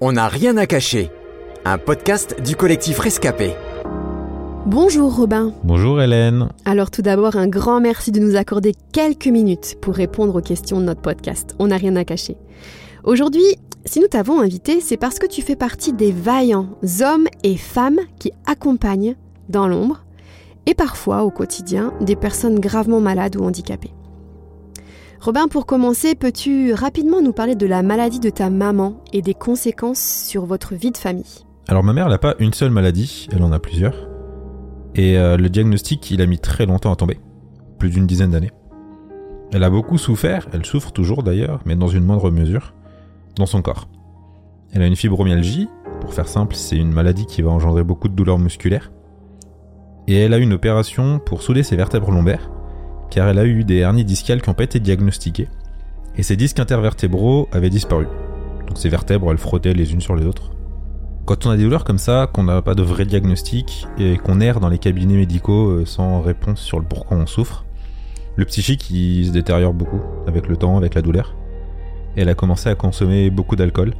On 0.00 0.12
n'a 0.12 0.26
rien 0.26 0.56
à 0.56 0.66
cacher. 0.66 1.10
Un 1.64 1.78
podcast 1.78 2.42
du 2.44 2.56
collectif 2.56 2.98
Rescapé. 2.98 3.52
Bonjour 4.66 5.14
Robin. 5.14 5.52
Bonjour 5.62 6.02
Hélène. 6.02 6.48
Alors 6.64 6.90
tout 6.90 7.00
d'abord, 7.00 7.36
un 7.36 7.46
grand 7.46 7.80
merci 7.80 8.10
de 8.10 8.18
nous 8.18 8.34
accorder 8.34 8.74
quelques 8.92 9.28
minutes 9.28 9.76
pour 9.80 9.94
répondre 9.94 10.34
aux 10.34 10.40
questions 10.40 10.80
de 10.80 10.86
notre 10.86 11.00
podcast. 11.00 11.54
On 11.60 11.68
n'a 11.68 11.76
rien 11.76 11.94
à 11.94 12.04
cacher. 12.04 12.36
Aujourd'hui, 13.04 13.44
si 13.84 14.00
nous 14.00 14.08
t'avons 14.08 14.40
invité, 14.40 14.80
c'est 14.80 14.96
parce 14.96 15.20
que 15.20 15.26
tu 15.26 15.42
fais 15.42 15.56
partie 15.56 15.92
des 15.92 16.10
vaillants 16.10 16.70
hommes 17.00 17.28
et 17.44 17.56
femmes 17.56 18.00
qui 18.18 18.32
accompagnent 18.46 19.14
dans 19.48 19.68
l'ombre 19.68 20.04
et 20.66 20.74
parfois 20.74 21.22
au 21.22 21.30
quotidien 21.30 21.92
des 22.00 22.16
personnes 22.16 22.58
gravement 22.58 23.00
malades 23.00 23.36
ou 23.36 23.44
handicapées. 23.44 23.92
Robin, 25.24 25.48
pour 25.48 25.64
commencer, 25.64 26.14
peux-tu 26.14 26.74
rapidement 26.74 27.22
nous 27.22 27.32
parler 27.32 27.54
de 27.54 27.64
la 27.64 27.82
maladie 27.82 28.20
de 28.20 28.28
ta 28.28 28.50
maman 28.50 29.02
et 29.14 29.22
des 29.22 29.32
conséquences 29.32 30.26
sur 30.28 30.44
votre 30.44 30.74
vie 30.74 30.90
de 30.90 30.98
famille? 30.98 31.46
Alors 31.66 31.82
ma 31.82 31.94
mère, 31.94 32.10
n'a 32.10 32.18
pas 32.18 32.34
une 32.40 32.52
seule 32.52 32.70
maladie, 32.70 33.26
elle 33.32 33.42
en 33.42 33.50
a 33.50 33.58
plusieurs. 33.58 34.06
Et 34.94 35.16
euh, 35.16 35.38
le 35.38 35.48
diagnostic, 35.48 36.10
il 36.10 36.20
a 36.20 36.26
mis 36.26 36.38
très 36.38 36.66
longtemps 36.66 36.92
à 36.92 36.96
tomber, 36.96 37.18
plus 37.78 37.88
d'une 37.88 38.06
dizaine 38.06 38.32
d'années. 38.32 38.50
Elle 39.54 39.64
a 39.64 39.70
beaucoup 39.70 39.96
souffert, 39.96 40.46
elle 40.52 40.66
souffre 40.66 40.92
toujours 40.92 41.22
d'ailleurs, 41.22 41.62
mais 41.64 41.74
dans 41.74 41.88
une 41.88 42.04
moindre 42.04 42.30
mesure, 42.30 42.74
dans 43.34 43.46
son 43.46 43.62
corps. 43.62 43.88
Elle 44.74 44.82
a 44.82 44.86
une 44.86 44.94
fibromyalgie, 44.94 45.70
pour 46.02 46.12
faire 46.12 46.28
simple, 46.28 46.54
c'est 46.54 46.76
une 46.76 46.92
maladie 46.92 47.24
qui 47.24 47.40
va 47.40 47.48
engendrer 47.48 47.82
beaucoup 47.82 48.08
de 48.08 48.14
douleurs 48.14 48.38
musculaires. 48.38 48.92
Et 50.06 50.16
elle 50.18 50.34
a 50.34 50.38
une 50.38 50.52
opération 50.52 51.18
pour 51.18 51.40
souder 51.40 51.62
ses 51.62 51.76
vertèbres 51.76 52.10
lombaires, 52.10 52.50
car 53.14 53.28
elle 53.28 53.38
a 53.38 53.44
eu 53.44 53.62
des 53.62 53.76
hernies 53.76 54.04
discales 54.04 54.42
qui 54.42 54.50
n'ont 54.50 54.54
pas 54.54 54.64
été 54.64 54.80
diagnostiquées, 54.80 55.46
et 56.16 56.24
ses 56.24 56.34
disques 56.34 56.58
intervertébraux 56.58 57.48
avaient 57.52 57.70
disparu. 57.70 58.08
Donc 58.66 58.76
ses 58.76 58.88
vertèbres, 58.88 59.30
elles 59.30 59.38
frottaient 59.38 59.72
les 59.72 59.92
unes 59.92 60.00
sur 60.00 60.16
les 60.16 60.26
autres. 60.26 60.50
Quand 61.24 61.46
on 61.46 61.50
a 61.50 61.56
des 61.56 61.62
douleurs 61.62 61.84
comme 61.84 61.98
ça, 61.98 62.28
qu'on 62.32 62.42
n'a 62.42 62.60
pas 62.60 62.74
de 62.74 62.82
vrai 62.82 63.04
diagnostic, 63.04 63.86
et 63.98 64.16
qu'on 64.16 64.40
erre 64.40 64.58
dans 64.58 64.68
les 64.68 64.78
cabinets 64.78 65.14
médicaux 65.14 65.68
euh, 65.68 65.86
sans 65.86 66.22
réponse 66.22 66.60
sur 66.60 66.80
le 66.80 66.84
pourquoi 66.84 67.16
on 67.16 67.26
souffre, 67.26 67.64
le 68.34 68.44
psychique 68.46 68.82
se 68.82 69.30
détériore 69.30 69.74
beaucoup 69.74 70.00
avec 70.26 70.48
le 70.48 70.56
temps, 70.56 70.76
avec 70.76 70.96
la 70.96 71.02
douleur. 71.02 71.36
Et 72.16 72.22
elle 72.22 72.28
a 72.28 72.34
commencé 72.34 72.68
à 72.68 72.74
consommer 72.74 73.30
beaucoup 73.30 73.54
d'alcool, 73.54 73.94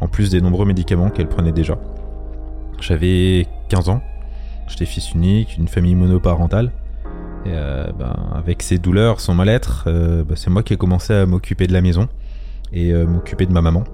en 0.00 0.08
plus 0.08 0.30
des 0.30 0.40
nombreux 0.40 0.66
médicaments 0.66 1.10
qu'elle 1.10 1.28
prenait 1.28 1.52
déjà. 1.52 1.78
J'avais 2.80 3.46
15 3.68 3.90
ans, 3.90 4.02
j'étais 4.66 4.86
fils 4.86 5.12
unique, 5.12 5.56
une 5.56 5.68
famille 5.68 5.94
monoparentale, 5.94 6.72
et 7.44 7.50
euh, 7.52 7.84
ben, 7.98 8.14
avec 8.34 8.62
ses 8.62 8.78
douleurs, 8.78 9.20
son 9.20 9.34
mal-être, 9.34 9.84
euh, 9.86 10.24
ben, 10.24 10.34
c'est 10.34 10.50
moi 10.50 10.62
qui 10.62 10.72
ai 10.72 10.76
commencé 10.76 11.12
à 11.12 11.26
m'occuper 11.26 11.66
de 11.66 11.72
la 11.72 11.82
maison 11.82 12.08
et 12.72 12.92
euh, 12.92 13.06
m'occuper 13.06 13.44
de 13.46 13.52
ma 13.52 13.60
maman. 13.60 13.84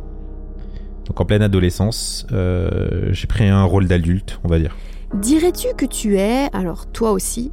Donc 1.07 1.20
en 1.20 1.25
pleine 1.25 1.42
adolescence, 1.42 2.25
j'ai 2.31 3.27
pris 3.27 3.48
un 3.48 3.65
rôle 3.65 3.89
d'adulte, 3.89 4.39
on 4.45 4.48
va 4.48 4.61
dire. 4.61 4.77
Dirais-tu 5.15 5.75
que 5.77 5.84
tu 5.84 6.17
es, 6.17 6.48
alors 6.53 6.87
toi 6.87 7.11
aussi, 7.11 7.51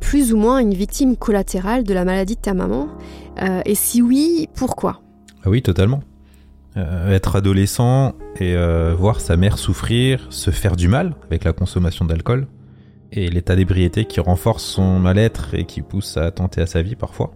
plus 0.00 0.34
ou 0.34 0.36
moins 0.36 0.58
une 0.58 0.74
victime 0.74 1.16
collatérale 1.16 1.84
de 1.84 1.94
la 1.94 2.04
maladie 2.04 2.36
de 2.36 2.40
ta 2.40 2.52
maman? 2.52 2.88
Et 3.64 3.74
si 3.74 4.02
oui, 4.02 4.50
pourquoi? 4.54 5.00
Ah 5.42 5.48
Oui, 5.48 5.62
totalement. 5.62 6.02
être 6.76 7.36
adolescent 7.36 8.12
et 8.40 8.54
voir 8.94 9.22
sa 9.22 9.38
mère 9.38 9.56
souffrir, 9.56 10.26
se 10.28 10.50
faire 10.50 10.76
du 10.76 10.88
mal 10.88 11.14
avec 11.30 11.44
la 11.44 11.54
consommation 11.54 12.04
d'alcool, 12.04 12.46
et 13.16 13.30
l'état 13.30 13.56
d'ébriété 13.56 14.04
qui 14.04 14.20
renforce 14.20 14.62
son 14.62 14.98
mal-être 14.98 15.54
et 15.54 15.64
qui 15.64 15.82
pousse 15.82 16.16
à 16.16 16.30
tenter 16.30 16.60
à 16.60 16.66
sa 16.66 16.82
vie 16.82 16.96
parfois. 16.96 17.32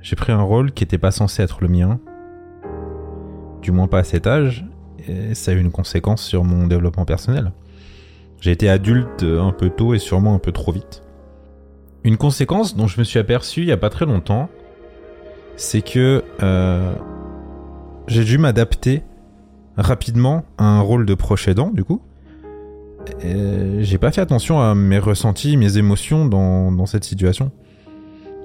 J'ai 0.00 0.16
pris 0.16 0.32
un 0.32 0.42
rôle 0.42 0.72
qui 0.72 0.84
n'était 0.84 0.98
pas 0.98 1.10
censé 1.10 1.42
être 1.42 1.58
le 1.60 1.68
mien, 1.68 2.00
du 3.60 3.72
moins 3.72 3.88
pas 3.88 4.00
à 4.00 4.04
cet 4.04 4.26
âge, 4.26 4.64
et 5.06 5.34
ça 5.34 5.50
a 5.50 5.54
eu 5.54 5.60
une 5.60 5.70
conséquence 5.70 6.22
sur 6.22 6.44
mon 6.44 6.66
développement 6.66 7.04
personnel. 7.04 7.52
J'ai 8.40 8.52
été 8.52 8.68
adulte 8.68 9.22
un 9.22 9.52
peu 9.52 9.70
tôt 9.70 9.94
et 9.94 9.98
sûrement 9.98 10.34
un 10.34 10.38
peu 10.38 10.52
trop 10.52 10.72
vite. 10.72 11.02
Une 12.04 12.16
conséquence 12.16 12.76
dont 12.76 12.88
je 12.88 12.98
me 12.98 13.04
suis 13.04 13.18
aperçu 13.18 13.60
il 13.60 13.68
y 13.68 13.72
a 13.72 13.76
pas 13.76 13.90
très 13.90 14.06
longtemps, 14.06 14.48
c'est 15.56 15.82
que 15.82 16.24
euh, 16.42 16.94
j'ai 18.08 18.24
dû 18.24 18.38
m'adapter 18.38 19.02
rapidement 19.76 20.44
à 20.58 20.64
un 20.64 20.80
rôle 20.80 21.06
de 21.06 21.14
proche 21.14 21.46
aidant, 21.46 21.70
du 21.70 21.84
coup, 21.84 22.02
j'ai 23.80 23.98
pas 23.98 24.12
fait 24.12 24.20
attention 24.20 24.60
à 24.60 24.74
mes 24.74 24.98
ressentis, 24.98 25.56
mes 25.56 25.78
émotions 25.78 26.26
dans, 26.26 26.86
cette 26.86 27.04
situation. 27.04 27.50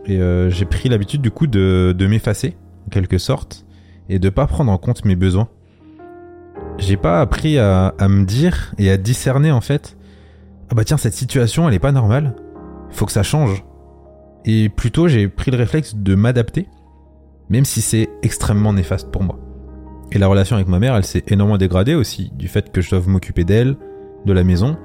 Et 0.06 0.19
euh, 0.19 0.50
j'ai 0.50 0.66
pris 0.66 0.90
l'habitude 0.90 1.22
du 1.22 1.31
coup 1.31 1.47
de, 1.47 2.07
m'effacer, 2.07 2.56
en 2.88 2.90
quelque 2.90 3.18
sorte, 3.18 3.66
et 4.09 4.19
de 4.19 4.29
pas 4.29 4.47
prendre 4.47 4.72
en 4.72 4.78
compte 4.78 5.06
mes 5.06 5.16
besoins. 5.16 5.50
J'ai 6.78 6.97
pas 6.97 7.22
appris 7.22 7.57
à, 7.57 7.94
me 8.01 8.25
dire 8.25 8.73
et 8.78 8.90
à 8.91 8.97
discerner 8.97 9.51
en 9.51 9.62
fait, 9.62 9.97
ah 10.69 10.75
bah 10.75 10.84
tiens, 10.84 10.97
cette 10.97 11.13
situation 11.13 11.68
elle 11.68 11.74
est 11.74 11.79
pas 11.79 11.91
normale, 11.91 12.35
faut 12.89 13.06
que 13.06 13.12
ça 13.12 13.24
change. 13.24 13.63
Et 14.45 14.69
plutôt 14.69 15.07
j'ai 15.07 15.28
pris 15.28 15.51
le 15.51 15.57
réflexe 15.57 15.95
de 15.95 16.16
m'adapter, 16.16 16.68
même 17.50 17.66
si 17.66 17.81
c'est 17.81 18.09
extrêmement 18.22 18.74
néfaste 18.74 19.12
pour 19.12 19.24
moi. 19.24 19.39
Et 20.12 20.19
la 20.19 20.28
relation 20.28 20.56
avec 20.56 20.68
ma 20.68 20.79
mère, 20.79 20.95
elle 20.95 21.03
s'est 21.03 21.24
énormément 21.28 21.57
dégradée 21.57 21.95
aussi, 21.95 22.31
du 22.35 22.47
fait 22.47 22.72
que 22.72 22.79
je 22.79 22.91
dois 22.91 23.01
m'occuper 23.06 23.44
d'elle, 23.44 23.75
de 24.26 24.34
la 24.34 24.44
maison. 24.44 24.78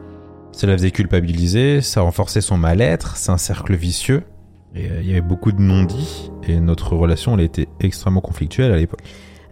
Ça 0.53 0.67
la 0.67 0.75
faisait 0.75 0.91
culpabiliser, 0.91 1.81
ça 1.81 2.03
renforçait 2.03 2.43
son 2.43 2.59
mal-être, 2.59 3.17
c'est 3.17 3.33
un 3.33 3.39
cercle 3.39 3.75
vicieux. 3.75 4.23
Et 4.75 4.91
euh, 4.91 5.01
il 5.03 5.09
y 5.09 5.13
avait 5.13 5.21
beaucoup 5.21 5.53
de 5.53 5.61
non-dits, 5.61 6.31
et 6.47 6.59
notre 6.61 6.95
relation, 6.95 7.35
elle 7.35 7.45
était 7.45 7.69
extrêmement 7.81 8.21
conflictuelle 8.21 8.73
à 8.73 8.77
l'époque. 8.77 9.01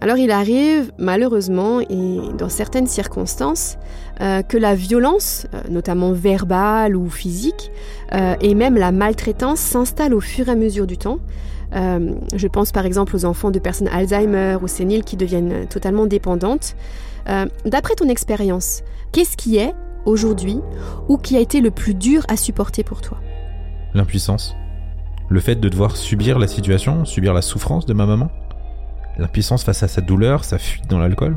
Alors 0.03 0.17
il 0.17 0.31
arrive, 0.31 0.93
malheureusement, 0.99 1.81
et 1.81 2.19
dans 2.39 2.49
certaines 2.49 2.87
circonstances, 2.87 3.77
euh, 4.23 4.41
que 4.43 4.57
la 4.57 4.75
violence, 4.75 5.47
euh, 5.53 5.61
notamment 5.69 6.13
verbale 6.13 6.97
ou 6.97 7.11
physique, 7.11 7.71
et 8.41 8.57
même 8.57 8.77
la 8.77 8.91
maltraitance 8.91 9.61
s'installe 9.61 10.15
au 10.15 10.21
fur 10.21 10.49
et 10.49 10.51
à 10.51 10.57
mesure 10.57 10.89
du 10.89 10.99
temps. 10.99 11.21
Je 11.73 12.47
pense 12.47 12.73
par 12.73 12.87
exemple 12.87 13.15
aux 13.17 13.25
enfants 13.25 13.51
de 13.51 13.59
personnes 13.59 13.89
Alzheimer 13.89 14.59
ou 14.63 14.69
séniles 14.69 15.05
qui 15.05 15.17
deviennent 15.17 15.67
totalement 15.67 16.07
dépendantes. 16.07 16.75
D'après 17.65 17.95
ton 17.95 18.09
expérience, 18.09 18.83
Qu'est-ce 19.13 19.37
qui 19.37 19.57
est, 19.57 19.75
aujourd'hui, 20.05 20.61
ou 21.09 21.17
qui 21.17 21.37
a 21.37 21.41
été 21.41 21.61
le 21.61 21.73
plus 21.73 21.95
dur 21.95 22.23
à 22.29 22.37
supporter 22.37 22.85
pour 22.85 23.01
toi? 23.01 23.19
L'impuissance. 23.93 24.55
Le 25.29 25.41
fait 25.41 25.57
de 25.57 25.69
devoir 25.69 25.97
subir 25.97 26.39
la 26.39 26.47
situation, 26.47 27.05
subir 27.05 27.35
la 27.35 27.43
souffrance 27.43 27.87
de 27.87 27.93
ma 27.93 28.07
maman. 28.07 28.31
L'impuissance 29.19 29.65
face 29.65 29.83
à 29.83 29.89
sa 29.89 30.01
douleur, 30.01 30.45
sa 30.45 30.59
fuite 30.59 30.87
dans 30.89 30.99
l'alcool. 30.99 31.37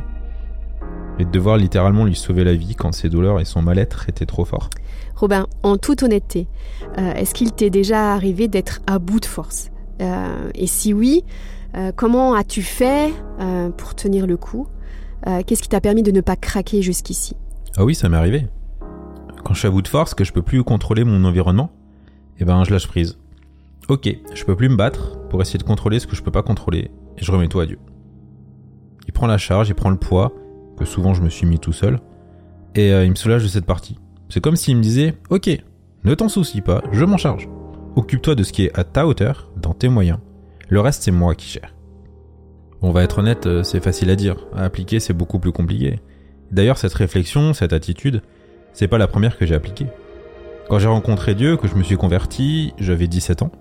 Et 1.17 1.25
de 1.25 1.31
devoir 1.31 1.57
littéralement 1.57 2.05
lui 2.05 2.15
sauver 2.15 2.44
la 2.44 2.53
vie 2.53 2.75
quand 2.75 2.91
ses 2.91 3.09
douleurs 3.09 3.39
et 3.39 3.45
son 3.45 3.63
mal-être 3.63 4.07
étaient 4.07 4.27
trop 4.27 4.45
forts. 4.45 4.69
Robin, 5.15 5.47
en 5.63 5.77
toute 5.77 6.03
honnêteté, 6.03 6.47
euh, 7.00 7.13
est-ce 7.13 7.33
qu'il 7.33 7.53
t'est 7.53 7.71
déjà 7.71 8.13
arrivé 8.13 8.47
d'être 8.47 8.81
à 8.85 9.00
bout 9.00 9.19
de 9.19 9.25
force? 9.25 9.71
Euh, 10.02 10.50
Et 10.56 10.68
si 10.68 10.94
oui, 10.94 11.24
euh, 11.76 11.92
comment 11.96 12.34
as-tu 12.34 12.62
fait 12.62 13.14
pour 13.78 13.96
tenir 13.96 14.28
le 14.28 14.38
coup? 14.38 14.68
Qu'est-ce 15.46 15.64
qui 15.64 15.70
t'a 15.70 15.80
permis 15.80 16.04
de 16.04 16.12
ne 16.12 16.22
pas 16.22 16.36
craquer 16.36 16.81
jusqu'ici? 16.81 17.36
Ah 17.78 17.86
oui, 17.86 17.96
ça 17.96 18.09
m'est 18.09 18.18
arrivé. 18.18 18.48
Quand 19.44 19.54
je 19.54 19.59
suis 19.59 19.68
à 19.68 19.72
bout 19.72 19.81
de 19.81 19.88
force, 19.88 20.14
que 20.14 20.24
je 20.24 20.34
peux 20.34 20.42
plus 20.42 20.64
contrôler 20.64 21.04
mon 21.04 21.24
environnement, 21.24 21.72
eh 22.40 22.46
ben 22.46 22.64
je 22.64 22.72
lâche 22.72 22.88
prise. 22.88 23.18
Ok, 23.90 24.09
je 24.34 24.44
peux 24.46 24.56
plus 24.56 24.70
me 24.70 24.76
battre 24.76 25.20
pour 25.30 25.42
essayer 25.42 25.59
de 25.59 25.64
contrôler 25.64 26.00
ce 26.00 26.08
que 26.08 26.16
je 26.16 26.24
peux 26.24 26.31
pas 26.31 26.44
contrôler, 26.44 26.92
et 27.18 27.24
je 27.24 27.31
remets 27.31 27.48
tout 27.48 27.60
à 27.60 27.66
Dieu. 27.66 27.80
Il 29.08 29.14
prend 29.14 29.28
la 29.28 29.38
charge, 29.38 29.70
il 29.70 29.75
prend 29.75 29.90
le 29.90 29.98
poids, 29.98 30.34
que 30.78 30.86
souvent 30.86 31.14
je 31.14 31.22
me 31.22 31.30
suis 31.30 31.46
mis 31.46 31.60
tout 31.60 31.74
seul, 31.74 32.00
et 32.75 32.94
euh, 32.94 33.04
il 33.06 33.10
me 33.10 33.16
soulage 33.16 33.44
de 33.44 33.50
cette 33.50 33.66
partie. 33.66 33.98
C'est 34.30 34.42
comme 34.42 34.56
s'il 34.56 34.78
me 34.78 34.81
disait, 34.81 35.16
ok, 35.30 35.50
ne 36.04 36.16
t'en 36.16 36.30
soucie 36.30 36.62
pas, 36.62 36.81
je 36.92 37.04
m'en 37.06 37.18
charge. 37.18 37.50
Occupe-toi 37.96 38.36
de 38.36 38.44
ce 38.44 38.52
qui 38.52 38.66
est 38.66 38.78
à 38.78 38.84
ta 38.84 39.06
hauteur, 39.06 39.50
dans 39.56 39.74
tes 39.74 39.88
moyens. 39.88 40.20
Le 40.70 40.80
reste, 40.80 41.04
c'est 41.04 41.12
moi 41.12 41.36
qui 41.36 41.48
gère. 41.48 41.76
On 42.81 42.92
va 42.92 43.04
être 43.04 43.20
honnête, 43.20 43.46
euh, 43.46 43.64
c'est 43.64 43.84
facile 43.84 44.09
à 44.09 44.16
dire. 44.16 44.36
À 44.56 44.64
appliquer, 44.64 45.00
c'est 45.00 45.13
beaucoup 45.13 45.40
plus 45.40 45.51
compliqué. 45.51 46.00
D'ailleurs, 46.51 46.78
cette 46.78 46.94
réflexion, 46.94 47.54
cette 47.54 47.72
attitude, 47.72 48.22
c'est 48.74 48.88
pas 48.88 48.98
la 48.98 49.07
première 49.07 49.38
que 49.38 49.45
j'ai 49.45 49.56
appliquée. 49.56 49.88
Quand 50.69 50.80
j'ai 50.80 50.88
rencontré 50.88 51.36
Dieu, 51.36 51.56
que 51.56 51.68
je 51.68 51.75
me 51.75 51.84
suis 51.84 51.95
converti, 51.95 52.74
j'avais 52.80 53.07
17 53.07 53.44
ans. 53.44 53.51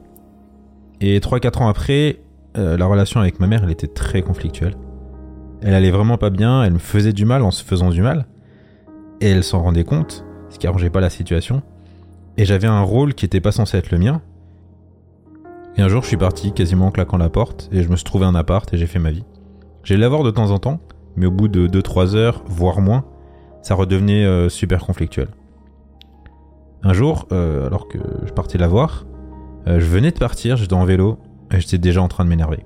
Et 1.01 1.21
3-4 1.21 1.63
ans 1.63 1.69
après, 1.69 2.21
euh, 2.57 2.77
la 2.77 2.87
relation 2.87 3.21
avec 3.21 3.39
ma 3.39 3.47
mère, 3.47 3.63
elle 3.65 3.71
était 3.71 3.87
très 3.87 4.23
conflictuelle. 4.23 4.77
Elle 5.61 5.75
allait 5.75 5.91
vraiment 5.91 6.17
pas 6.17 6.31
bien, 6.31 6.65
elle 6.65 6.73
me 6.73 6.79
faisait 6.79 7.13
du 7.13 7.25
mal 7.25 7.43
en 7.43 7.51
se 7.51 7.63
faisant 7.63 7.91
du 7.91 8.03
mal. 8.03 8.27
Et 9.21 9.29
elle 9.29 9.45
s'en 9.45 9.63
rendait 9.63 9.85
compte, 9.85 10.25
ce 10.49 10.59
qui 10.59 10.67
arrangeait 10.67 10.91
pas 10.91 11.01
la 11.01 11.11
situation. 11.11 11.63
Et 12.37 12.45
j'avais 12.45 12.67
un 12.67 12.83
rôle 12.83 13.15
qui 13.15 13.25
était 13.25 13.41
pas 13.41 13.53
censé 13.53 13.77
être 13.77 13.91
le 13.91 13.99
mien. 13.99 14.23
Et 15.77 15.83
un 15.83 15.89
jour, 15.89 16.03
je 16.03 16.09
suis 16.09 16.17
parti, 16.17 16.53
quasiment 16.53 16.87
en 16.87 16.91
claquant 16.91 17.17
la 17.17 17.29
porte, 17.29 17.69
et 17.73 17.83
je 17.83 17.89
me 17.89 17.97
suis 17.97 18.05
trouvé 18.05 18.27
un 18.27 18.35
appart 18.35 18.73
et 18.73 18.77
j'ai 18.77 18.87
fait 18.87 18.99
ma 18.99 19.11
vie. 19.11 19.25
J'ai 19.85 19.97
l'avoir 19.97 20.23
de 20.23 20.31
temps 20.31 20.51
en 20.51 20.59
temps, 20.59 20.81
mais 21.17 21.27
au 21.27 21.31
bout 21.31 21.49
de 21.49 21.67
2-3 21.67 22.15
heures, 22.15 22.43
voire 22.47 22.81
moins, 22.81 23.05
ça 23.63 23.75
redevenait 23.75 24.25
euh, 24.25 24.49
super 24.49 24.85
conflictuel. 24.85 25.29
Un 26.83 26.93
jour, 26.93 27.27
euh, 27.33 27.67
alors 27.67 27.89
que 27.89 27.99
je 28.27 28.33
partais 28.33 28.59
la 28.59 28.69
voir, 28.69 29.07
euh, 29.67 29.79
je 29.79 29.87
venais 29.87 30.11
de 30.11 30.19
partir, 30.19 30.57
j'étais 30.57 30.75
en 30.75 30.85
vélo, 30.85 31.19
et 31.53 31.61
j'étais 31.61 31.79
déjà 31.79 32.03
en 32.03 32.09
train 32.09 32.25
de 32.25 32.29
m'énerver. 32.29 32.65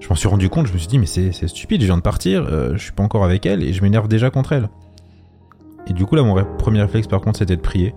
Je 0.00 0.08
m'en 0.08 0.14
suis 0.14 0.28
rendu 0.28 0.48
compte, 0.48 0.66
je 0.66 0.72
me 0.72 0.78
suis 0.78 0.88
dit, 0.88 0.98
mais 0.98 1.06
c'est 1.06 1.32
stupide, 1.48 1.80
je 1.80 1.86
viens 1.86 1.96
de 1.96 2.02
partir, 2.02 2.46
je 2.74 2.76
suis 2.76 2.92
pas 2.92 3.02
encore 3.02 3.24
avec 3.24 3.46
elle 3.46 3.62
et 3.62 3.72
je 3.72 3.82
m'énerve 3.82 4.08
déjà 4.08 4.28
contre 4.28 4.52
elle. 4.52 4.68
Et 5.86 5.94
du 5.94 6.04
coup, 6.04 6.16
là, 6.16 6.22
mon 6.22 6.44
premier 6.58 6.82
réflexe, 6.82 7.06
par 7.06 7.22
contre, 7.22 7.38
c'était 7.38 7.56
de 7.56 7.62
prier. 7.62 7.94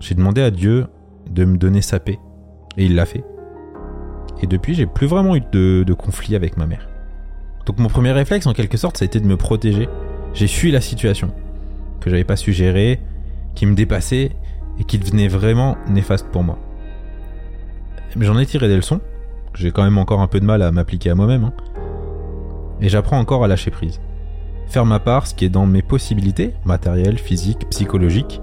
J'ai 0.00 0.14
demandé 0.14 0.42
à 0.42 0.50
Dieu 0.50 0.86
de 1.30 1.44
me 1.44 1.56
donner 1.56 1.82
sa 1.82 2.00
paix. 2.00 2.18
Et 2.76 2.84
il 2.86 2.94
l'a 2.94 3.06
fait. 3.06 3.24
Et 4.42 4.46
depuis, 4.46 4.74
j'ai 4.74 4.86
plus 4.86 5.06
vraiment 5.06 5.34
eu 5.36 5.40
de, 5.52 5.82
de 5.86 5.94
conflit 5.94 6.36
avec 6.36 6.56
ma 6.56 6.66
mère. 6.66 6.88
Donc 7.64 7.78
mon 7.78 7.88
premier 7.88 8.12
réflexe, 8.12 8.46
en 8.46 8.52
quelque 8.52 8.76
sorte, 8.76 8.98
ça 8.98 9.04
a 9.04 9.06
été 9.06 9.18
de 9.18 9.26
me 9.26 9.36
protéger. 9.36 9.88
J'ai 10.34 10.46
fui 10.46 10.70
la 10.70 10.80
situation 10.80 11.32
que 12.00 12.10
j'avais 12.10 12.24
pas 12.24 12.36
su 12.36 12.52
gérer, 12.52 13.00
qui 13.54 13.66
me 13.66 13.74
dépassait 13.74 14.32
et 14.78 14.84
qui 14.84 14.98
devenait 14.98 15.28
vraiment 15.28 15.76
néfaste 15.88 16.28
pour 16.28 16.44
moi. 16.44 16.58
J'en 18.18 18.38
ai 18.38 18.46
tiré 18.46 18.68
des 18.68 18.76
leçons. 18.76 19.00
J'ai 19.54 19.70
quand 19.72 19.82
même 19.82 19.98
encore 19.98 20.20
un 20.20 20.26
peu 20.26 20.38
de 20.38 20.44
mal 20.44 20.60
à 20.62 20.70
m'appliquer 20.70 21.10
à 21.10 21.14
moi-même. 21.14 21.44
hein. 21.44 21.52
Et 22.80 22.90
j'apprends 22.90 23.18
encore 23.18 23.42
à 23.42 23.48
lâcher 23.48 23.70
prise. 23.70 24.00
Faire 24.68 24.84
ma 24.84 24.98
part, 25.00 25.26
ce 25.26 25.34
qui 25.34 25.46
est 25.46 25.48
dans 25.48 25.64
mes 25.66 25.82
possibilités, 25.82 26.52
matérielles, 26.64 27.18
physiques, 27.18 27.66
psychologiques, 27.70 28.42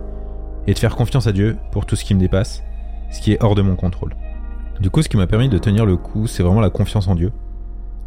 et 0.68 0.74
de 0.74 0.80
faire 0.80 0.96
confiance 0.96 1.28
à 1.28 1.32
Dieu 1.32 1.58
pour 1.72 1.86
tout 1.86 1.96
ce 1.96 2.06
qui 2.06 2.16
me 2.16 2.20
dépasse, 2.20 2.64
ce 3.12 3.22
qui 3.22 3.34
est 3.34 3.44
hors 3.44 3.56
de 3.56 3.62
mon 3.62 3.76
contrôle. 3.76 4.16
Du 4.80 4.90
coup, 4.90 5.02
ce 5.02 5.10
qui 5.10 5.18
m'a 5.18 5.28
permis 5.28 5.50
de 5.50 5.58
tenir 5.58 5.86
le 5.86 5.98
coup, 5.98 6.28
c'est 6.28 6.44
vraiment 6.44 6.62
la 6.62 6.70
confiance 6.70 7.08
en 7.08 7.16
Dieu. 7.16 7.32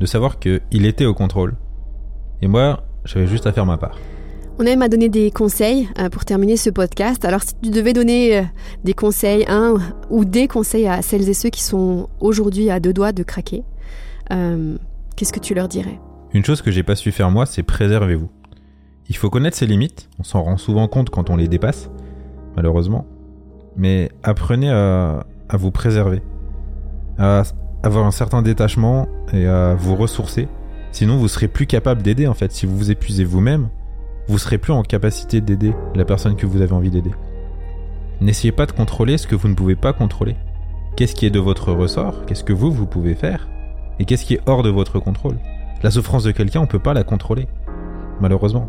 De 0.01 0.07
savoir 0.07 0.39
qu'il 0.39 0.87
était 0.87 1.07
au 1.07 1.15
contrôle. 1.15 1.55
Et 2.43 2.49
moi, 2.49 2.83
j'avais 3.05 3.27
juste 3.27 3.47
à 3.47 3.53
faire 3.53 3.67
ma 3.67 3.79
part. 3.79 3.97
On 4.59 4.65
aime 4.65 4.81
à 4.81 4.89
donner 4.89 5.11
des 5.11 5.31
conseils 5.31 5.89
euh, 5.99 6.09
pour 6.09 6.25
terminer 6.25 6.57
ce 6.57 6.71
podcast. 6.71 7.25
Alors 7.27 7.43
si 7.43 7.55
tu 7.63 7.71
devais 7.71 7.93
donner 7.93 8.39
euh, 8.39 8.43
des 8.85 8.95
conseils, 8.95 9.45
un 9.49 9.77
ou 10.09 10.25
des 10.25 10.49
conseils 10.49 10.89
à 10.89 11.03
celles 11.03 11.29
et 11.29 11.35
ceux 11.35 11.51
qui 11.51 11.63
sont 11.63 12.09
aujourd'hui 12.21 12.71
à 12.71 12.81
deux 12.81 12.95
doigts 12.95 13.13
de 13.13 13.23
craquer, 13.23 13.65
euh, 14.33 14.77
qu'est-ce 15.15 15.35
que 15.35 15.41
tu 15.41 15.53
leur 15.53 15.69
dirais? 15.69 16.01
Une 16.33 16.45
chose 16.45 16.63
que 16.63 16.71
j'ai 16.71 16.83
pas 16.83 16.97
su 16.97 17.13
faire 17.13 17.31
moi, 17.31 17.45
c'est 17.45 17.63
préservez-vous. 17.63 18.31
Il 19.11 19.17
faut 19.17 19.29
connaître 19.29 19.57
ses 19.59 19.67
limites, 19.67 20.09
on 20.19 20.25
s'en 20.25 20.43
rend 20.43 20.57
souvent 20.57 20.89
compte 20.89 21.11
quand 21.11 21.29
on 21.29 21.37
les 21.37 21.49
dépasse, 21.49 21.91
malheureusement. 22.57 23.07
Mais 23.77 24.11
apprenez 24.23 24.71
à, 24.71 25.25
vous 25.53 25.71
préserver, 25.71 26.23
à 27.19 27.43
avoir 27.83 28.07
un 28.07 28.11
certain 28.11 28.43
détachement 28.43 29.07
et 29.33 29.47
à 29.47 29.75
vous 29.75 29.95
ressourcer. 29.95 30.49
Sinon, 30.93 31.19
vous 31.19 31.29
serez 31.29 31.49
plus 31.49 31.67
capable 31.67 32.03
d'aider 32.03 32.27
en 32.27 32.35
fait. 32.35 32.53
Si 32.53 32.67
vous 32.67 32.77
vous 32.77 32.91
épuisez 32.91 33.25
vous-même, 33.25 33.69
vous 34.29 34.39
serez 34.39 34.59
plus 34.59 34.73
en 34.73 34.83
capacité 34.83 35.41
d'aider 35.41 35.73
la 35.95 36.05
personne 36.05 36.37
que 36.37 36.47
vous 36.47 36.63
avez 36.63 36.73
envie 36.73 36.91
d'aider. 36.91 37.13
N'essayez 38.21 38.53
pas 38.53 38.67
de 38.67 38.73
contrôler 38.73 39.19
ce 39.19 39.27
que 39.27 39.37
vous 39.37 39.49
ne 39.49 39.55
pouvez 39.55 39.77
pas 39.77 39.93
contrôler. 39.93 40.37
Qu'est-ce 40.97 41.15
qui 41.15 41.27
est 41.27 41.31
de 41.31 41.39
votre 41.39 41.73
ressort? 41.73 42.25
Qu'est-ce 42.25 42.45
que 42.45 42.55
vous, 42.55 42.73
vous 42.73 42.87
pouvez 42.87 43.15
faire? 43.15 43.49
Et 43.99 44.07
qu'est-ce 44.07 44.25
qui 44.25 44.35
est 44.35 44.41
hors 44.47 44.63
de 44.63 44.71
votre 44.71 44.99
contrôle? 44.99 45.37
La 45.83 45.91
souffrance 45.91 46.25
de 46.25 46.31
quelqu'un, 46.31 46.61
on 46.61 46.67
peut 46.67 46.79
pas 46.79 46.95
la 46.95 47.05
contrôler. 47.05 47.47
Malheureusement. 48.21 48.69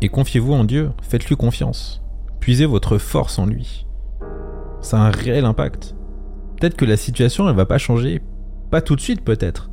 Et 0.00 0.08
confiez-vous 0.08 0.52
en 0.52 0.62
Dieu, 0.62 0.92
faites-lui 1.02 1.34
confiance. 1.34 2.00
Puisez 2.40 2.66
votre 2.66 2.98
force 2.98 3.38
en 3.38 3.46
lui. 3.46 3.86
Ça 4.80 4.98
a 4.98 5.06
un 5.06 5.10
réel 5.10 5.44
impact. 5.44 5.94
Peut-être 6.58 6.76
que 6.76 6.84
la 6.84 6.96
situation, 6.96 7.48
elle 7.48 7.56
va 7.56 7.66
pas 7.66 7.78
changer. 7.78 8.20
Pas 8.70 8.80
tout 8.80 8.96
de 8.96 9.00
suite, 9.00 9.22
peut-être. 9.22 9.70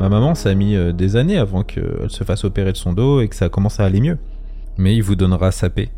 Ma 0.00 0.08
maman, 0.08 0.34
ça 0.34 0.50
a 0.50 0.54
mis 0.54 0.76
euh, 0.76 0.92
des 0.92 1.16
années 1.16 1.38
avant 1.38 1.62
qu'elle 1.62 2.08
se 2.10 2.24
fasse 2.24 2.44
opérer 2.44 2.72
de 2.72 2.76
son 2.76 2.92
dos 2.92 3.20
et 3.20 3.28
que 3.28 3.36
ça 3.36 3.48
commence 3.48 3.80
à 3.80 3.84
aller 3.84 4.00
mieux. 4.00 4.18
Mais 4.76 4.94
il 4.94 5.02
vous 5.02 5.16
donnera 5.16 5.50
sa 5.52 5.70
paix. 5.70 5.90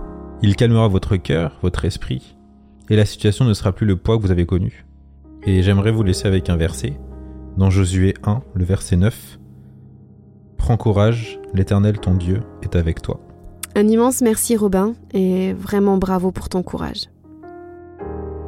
Il 0.43 0.55
calmera 0.55 0.87
votre 0.87 1.17
cœur, 1.17 1.59
votre 1.63 1.85
esprit. 1.85 2.37
Et 2.91 2.97
la 2.97 3.05
situation 3.05 3.45
ne 3.45 3.55
sera 3.55 3.73
plus 3.73 3.87
le 3.87 3.97
poids 3.97 4.17
que 4.17 4.23
vous 4.23 4.31
avez 4.31 4.47
connu. 4.47 4.87
Et 5.45 5.63
j'aimerais 5.63 5.91
vous 5.91 6.05
laisser 6.05 6.29
avec 6.29 6.49
un 6.49 6.57
verset. 6.57 6.99
Dans 7.57 7.71
Josué 7.71 8.15
1, 8.25 8.43
le 8.55 8.65
verset 8.65 8.97
9. 8.97 9.39
Prends 10.57 10.77
courage, 10.77 11.41
l'Éternel 11.55 11.99
ton 11.99 12.15
Dieu 12.15 12.43
est 12.63 12.77
avec 12.77 13.03
toi. 13.03 13.21
Un 13.79 13.87
immense 13.87 14.23
merci 14.23 14.57
Robin 14.57 14.95
et 15.15 15.53
vraiment 15.53 15.99
bravo 15.99 16.33
pour 16.33 16.49
ton 16.49 16.65
courage. 16.65 17.05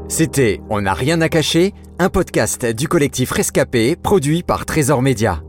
C'était 0.09 0.61
On 0.71 0.81
n'a 0.81 0.93
rien 0.93 1.21
à 1.21 1.29
cacher, 1.29 1.73
un 2.01 2.09
podcast 2.09 2.67
du 2.67 2.89
collectif 2.89 3.31
Rescapé 3.31 3.95
produit 3.95 4.43
par 4.43 4.67
Trésor 4.67 5.03
Média. 5.03 5.41